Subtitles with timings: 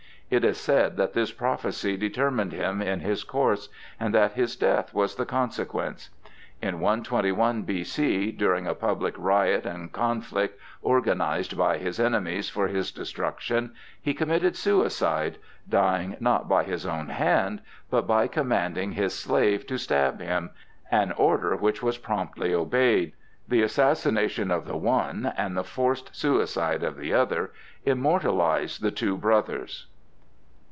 [0.33, 3.67] It is said that this prophecy determined him in his course,
[3.99, 6.09] and that his death was the consequence.
[6.61, 12.93] In 121 B.C., during a public riot and conflict organized by his enemies for his
[12.93, 15.37] destruction, he committed suicide,
[15.67, 21.57] dying not by his own hand, but by commanding his slave to stab him,—an order
[21.57, 23.11] which was promptly obeyed.
[23.49, 27.51] The assassination of the one and the forced suicide of the other
[27.85, 29.87] immortalized the two brothers.